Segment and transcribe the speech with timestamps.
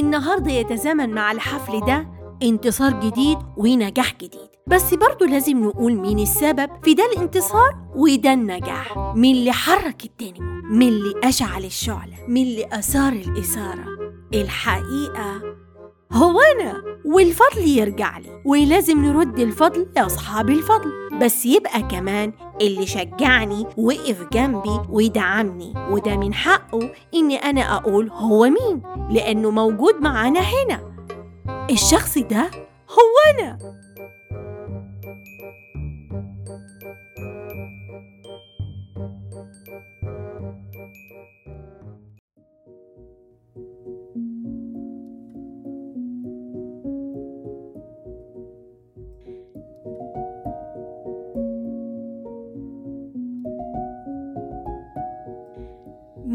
[0.00, 2.08] النهاردة يتزامن مع الحفل ده
[2.42, 4.48] انتصار جديد ونجاح جديد.
[4.66, 8.98] بس برضو لازم نقول مين السبب في ده الانتصار؟ وده النجاح.
[9.16, 13.84] مين اللي حرك الدينامو مين اللي أشعل الشعلة مين اللي أثار الإثارة.
[14.34, 15.42] الحقيقة
[16.12, 18.42] هو أنا والفضل يرجع لي.
[18.44, 20.92] ولازم نرد الفضل لأصحاب الفضل.
[21.20, 28.42] بس يبقى كمان اللي شجعني وقف جنبي ودعمني وده من حقه إني أنا أقول هو
[28.44, 30.80] مين لأنه موجود معانا هنا.
[31.70, 32.50] الشخص ده
[32.90, 33.58] هو أنا.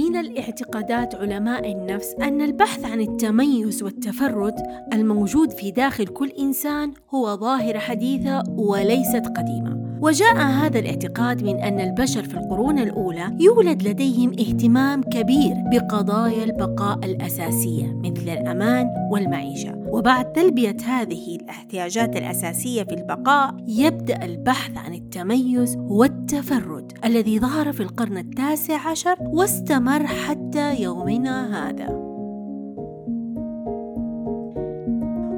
[0.00, 4.54] من الاعتقادات علماء النفس أن البحث عن التميز والتفرد
[4.92, 9.98] الموجود في داخل كل إنسان هو ظاهرة حديثة وليست قديمة.
[10.02, 16.98] وجاء هذا الاعتقاد من أن البشر في القرون الأولى يولد لديهم اهتمام كبير بقضايا البقاء
[17.04, 25.76] الأساسية مثل الأمان والمعيشة، وبعد تلبية هذه الاحتياجات الأساسية في البقاء يبدأ البحث عن التميز
[25.76, 32.10] والتفرد الذي ظهر في القرن التاسع عشر واستمر حتى يومنا هذا.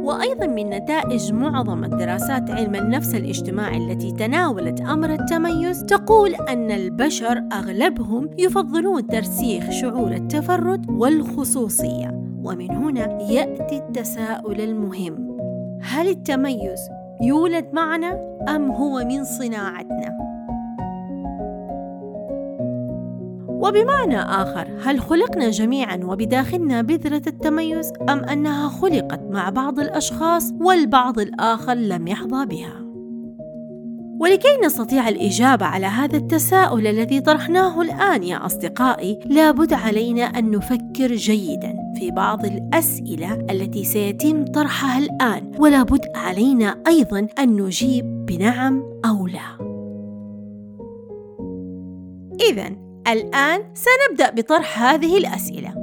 [0.02, 7.42] وأيضا من نتائج معظم الدراسات علم النفس الاجتماعي التي تناولت أمر التميز تقول أن البشر
[7.52, 15.38] أغلبهم يفضلون ترسيخ شعور التفرد والخصوصية ومن هنا يأتي التساؤل المهم
[15.82, 16.80] هل التميز
[17.22, 20.18] يولد معنا أم هو من صناعتنا؟
[23.48, 31.18] وبمعنى آخر هل خلقنا جميعا وبداخلنا بذرة التميز أم أنها خلقت مع بعض الأشخاص والبعض
[31.18, 32.81] الآخر لم يحظى بها؟
[34.22, 41.14] ولكي نستطيع الإجابة على هذا التساؤل الذي طرحناه الآن يا أصدقائي لابد علينا أن نفكر
[41.14, 49.26] جيدا في بعض الأسئلة التي سيتم طرحها الآن ولابد علينا أيضا أن نجيب بنعم أو
[49.26, 49.72] لا
[52.50, 52.76] إذا
[53.08, 55.81] الآن سنبدأ بطرح هذه الأسئلة.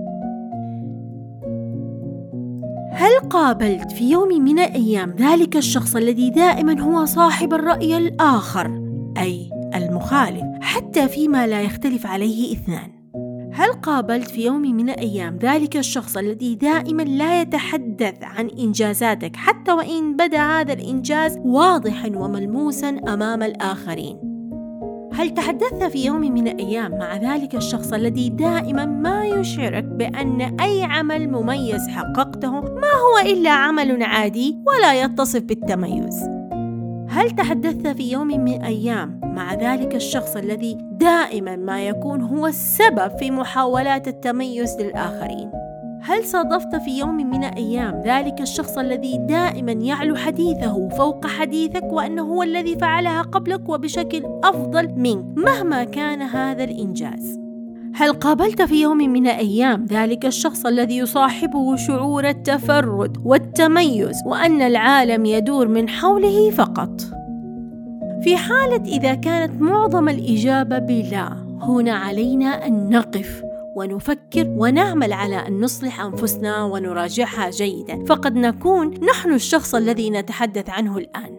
[2.92, 8.82] هل قابلت في يوم من الأيام ذلك الشخص الذي دائما هو صاحب الرأي الآخر
[9.18, 13.00] أي المخالف حتى فيما لا يختلف عليه إثنان؟
[13.54, 19.72] هل قابلت في يوم من الأيام ذلك الشخص الذي دائما لا يتحدث عن إنجازاتك حتى
[19.72, 24.29] وإن بدا هذا الإنجاز واضحا وملموسا أمام الآخرين؟
[25.20, 30.84] هل تحدثت في يوم من الأيام مع ذلك الشخص الذي دائما ما يشعرك بأن أي
[30.84, 36.24] عمل مميز حققته ما هو إلا عمل عادي ولا يتصف بالتميز؟
[37.10, 43.18] هل تحدثت في يوم من الأيام مع ذلك الشخص الذي دائما ما يكون هو السبب
[43.20, 45.52] في محاولات التميز للآخرين؟
[46.10, 52.22] هل صادفت في يوم من الأيام ذلك الشخص الذي دائما يعلو حديثه فوق حديثك وأنه
[52.22, 57.40] هو الذي فعلها قبلك وبشكل أفضل منك مهما كان هذا الإنجاز؟
[57.96, 65.26] هل قابلت في يوم من الأيام ذلك الشخص الذي يصاحبه شعور التفرد والتميز وأن العالم
[65.26, 67.02] يدور من حوله فقط؟
[68.24, 71.30] في حالة إذا كانت معظم الإجابة بلا
[71.62, 78.06] هنا علينا أن نقف ونفكر ونعمل على أن نصلح أنفسنا ونراجعها جيدا.
[78.06, 81.38] فقد نكون نحن الشخص الذي نتحدث عنه الآن.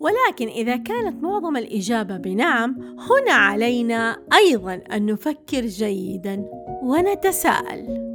[0.00, 6.44] ولكن إذا كانت معظم الإجابة بنعم هنا علينا أيضا أن نفكر جيدا
[6.82, 8.11] ونتساءل.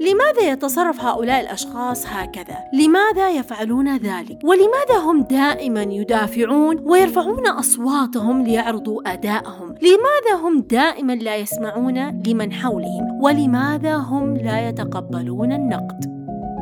[0.00, 9.12] لماذا يتصرف هؤلاء الأشخاص هكذا؟ لماذا يفعلون ذلك؟ ولماذا هم دائما يدافعون ويرفعون أصواتهم ليعرضوا
[9.12, 16.14] أدائهم؟ لماذا هم دائما لا يسمعون لمن حولهم؟ ولماذا هم لا يتقبلون النقد؟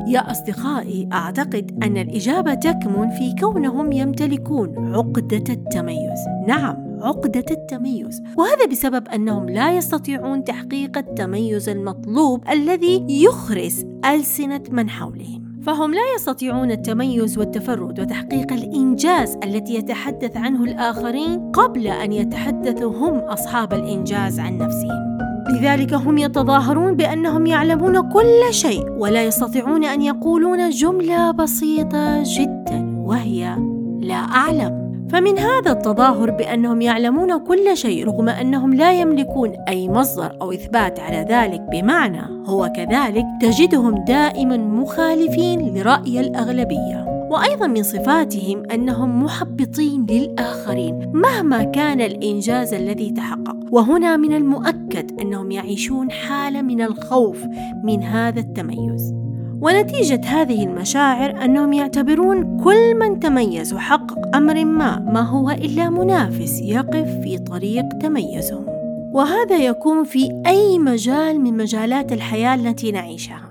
[0.06, 6.20] يا أصدقائي أعتقد أن الإجابة تكمن في كونهم يمتلكون عقدة التميز.
[6.48, 6.91] نعم.
[7.02, 8.22] عقدة التميز.
[8.38, 15.42] وهذا بسبب أنهم لا يستطيعون تحقيق التميز المطلوب الذي يخرس ألسنة من حولهم.
[15.62, 23.18] فهم لا يستطيعون التميز والتفرد وتحقيق الإنجاز التي يتحدث عنه الآخرين قبل أن يتحدثوا هم
[23.18, 25.12] أصحاب الإنجاز عن نفسهم.
[25.54, 33.56] لذلك هم يتظاهرون بأنهم يعلمون كل شيء ولا يستطيعون أن يقولون جملة بسيطة جدا وهي
[34.00, 34.81] لا أعلم.
[35.12, 41.00] فمن هذا التظاهر بأنهم يعلمون كل شيء رغم أنهم لا يملكون أي مصدر أو إثبات
[41.00, 42.22] على ذلك بمعنى.
[42.46, 47.28] هو كذلك تجدهم دائما مخالفين لرأي الأغلبية.
[47.30, 53.56] وأيضا من صفاتهم أنهم محبطين للآخرين مهما كان الإنجاز الذي تحقق.
[53.70, 57.44] وهنا من المؤكد أنهم يعيشون حالة من الخوف
[57.84, 59.14] من هذا التميز.
[59.62, 66.60] ونتيجة هذه المشاعر أنهم يعتبرون كل من تميز وحقق أمر ما ما هو إلا منافس
[66.60, 68.66] يقف في طريق تميزهم.
[69.14, 73.50] وهذا يكون في أي مجال من مجالات الحياة التي نعيشها.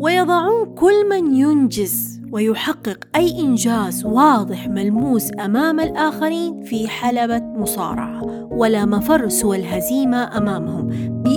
[0.00, 8.84] ويضعون كل من ينجز ويحقق أي إنجاز واضح ملموس أمام الآخرين في حلبة مصارعة ولا
[8.84, 10.90] مفر سوى الهزيمة أمامهم.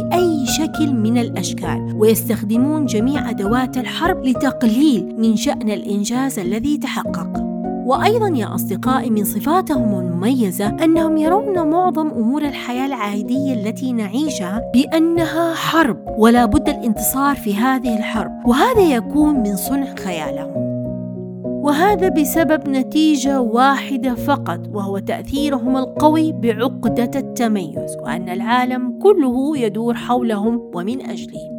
[0.07, 7.43] بأي شكل من الأشكال ويستخدمون جميع أدوات الحرب لتقليل من شأن الإنجاز الذي تحقق.
[7.85, 15.53] وأيضا يا أصدقائي من صفاتهم المميزة أنهم يرون معظم أمور الحياة العادية التي نعيشها بأنها
[15.53, 20.66] حرب ولا بد الانتصار في هذه الحرب وهذا يكون من صنع خيالهم.
[21.67, 30.71] وهذا بسبب نتيجة واحدة فقط وهو تأثيرهم القوي بعقدة التميز وأن العالم كله يدور حولهم
[30.73, 31.57] ومن أجلهم.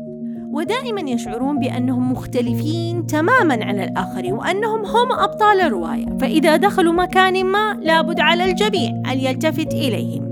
[0.53, 6.19] ودائما يشعرون بأنهم مختلفين تماما عن الآخرين وأنهم هم أبطال الرواية.
[6.21, 10.28] فإذا دخلوا مكان ما لابد على الجميع أن يلتفت إليهم.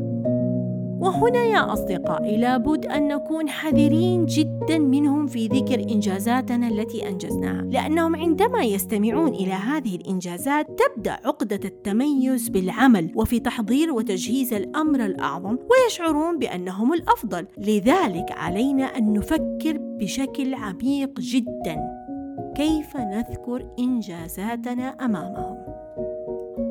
[1.00, 7.62] وهنا يا أصدقائي لابد أن نكون حذرين جدا منهم في ذكر إنجازاتنا التي أنجزناها.
[7.62, 15.58] لأنهم عندما يستمعون إلى هذه الإنجازات تبدأ عقدة التميز بالعمل وفي تحضير وتجهيز الأمر الأعظم
[15.70, 17.46] ويشعرون بأنهم الأفضل.
[17.58, 21.76] لذلك علينا أن نفكر بشكل عميق جدا.
[22.54, 25.65] كيف نذكر إنجازاتنا أمامهم؟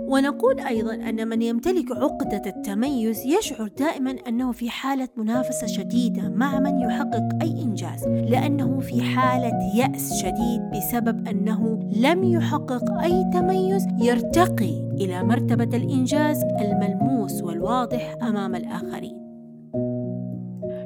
[0.07, 6.60] ونقول أيضا أن من يمتلك عقدة التميز يشعر دائما أنه في حالة منافسة شديدة مع
[6.60, 13.88] من يحقق أي إنجاز لأنه في حالة يأس شديد بسبب أنه لم يحقق أي تميز
[13.98, 19.25] يرتقي إلى مرتبة الإنجاز الملموس والواضح أمام الآخرين.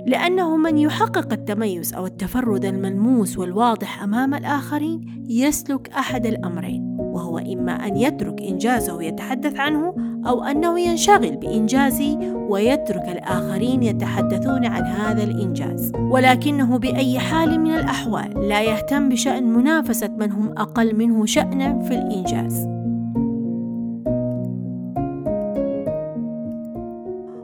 [0.08, 6.89] لأنه من يحقق التميز أو التفرد الملموس والواضح أمام الآخرين يسلك أحد الأمرين.
[7.20, 9.94] وهو إما أن يترك إنجازه ويتحدث عنه
[10.28, 12.18] أو أنه ينشغل بإنجازه
[12.50, 15.92] ويترك الآخرين يتحدثون عن هذا الإنجاز.
[15.96, 21.94] ولكنه بأي حال من الأحوال لا يهتم بشأن منافسة من هم أقل منه شأنا في
[21.94, 22.68] الإنجاز.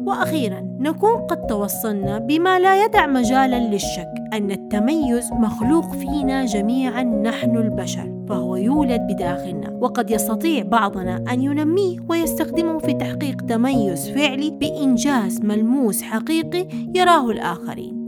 [0.06, 7.58] وأخيرا نكون قد توصلنا بما لا يدع مجالا للشك أن التميز مخلوق فينا جميعا نحن
[7.58, 8.15] البشر.
[8.30, 9.78] فهو يولد بداخلنا.
[9.82, 18.06] وقد يستطيع بعضنا أن ينميه ويستخدمه في تحقيق تميز فعلي بإنجاز ملموس حقيقي يراه الآخرين.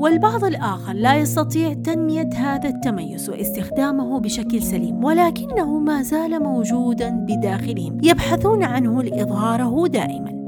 [0.00, 7.98] والبعض الآخر لا يستطيع تنمية هذا التميز واستخدامه بشكل سليم ولكنه ما زال موجودا بداخلهم
[8.02, 10.43] يبحثون عنه لإظهاره دائما.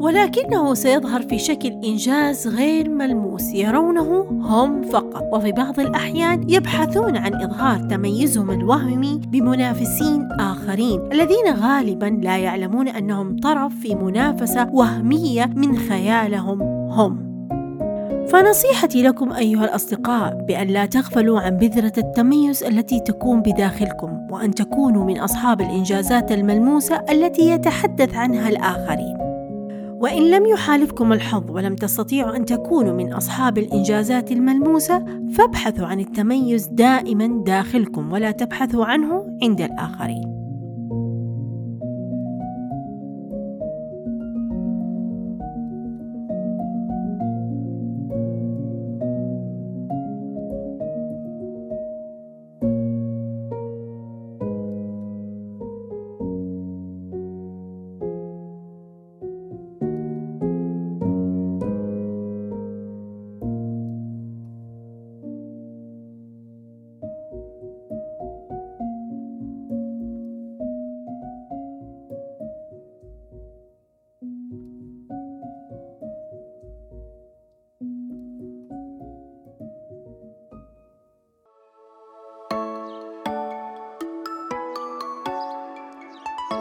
[0.00, 3.54] ولكنه سيظهر في شكل إنجاز غير ملموس.
[3.54, 12.20] يرونه هم فقط وفي بعض الأحيان يبحثون عن إظهار تميزهم الوهمي بمنافسين آخرين الذين غالبا
[12.22, 17.30] لا يعلمون أنهم طرف في منافسة وهمية من خيالهم هم.
[18.28, 25.04] فنصيحتي لكم أيها الأصدقاء بأن لا تغفلوا عن بذرة التميز التي تكون بداخلكم وأن تكونوا
[25.04, 29.19] من أصحاب الإنجازات الملموسة التي يتحدث عنها الآخرين.
[30.00, 35.04] وإن لم يحالفكم الحظ ولم تستطيعوا أن تكونوا من أصحاب الإنجازات الملموسة
[35.34, 40.39] فابحثوا عن التميز دائما داخلكم ولا تبحثوا عنه عند الآخرين.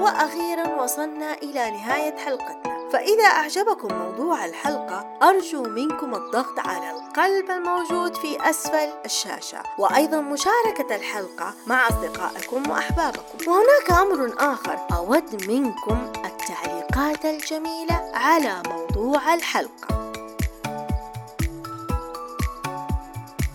[0.10, 2.90] وأخيرا وصلنا إلى نهاية حلقتنا.
[2.94, 9.64] فإذا أعجبكم موضوع الحلقة أرجو منكم الضغط على القلب الموجود في أسفل الشاشة.
[9.78, 13.52] وأيضا مشاركة الحلقة مع أصدقائكم وأحبابكم.
[13.52, 19.99] وهناك أمر آخر أود منكم التعليقات الجميلة على موضوع الحلقة.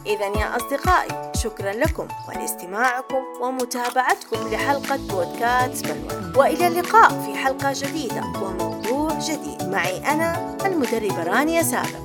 [0.06, 2.08] إذا يا أصدقائي شكرا لكم.
[2.28, 6.32] ولاستماعكم ومتابعتكم لحلقة بودكاست بلوى.
[6.37, 9.62] وإلى اللقاء في حلقة جديدة وموضوع جديد.
[9.62, 12.03] معي أنا المدربة رانيا سابق.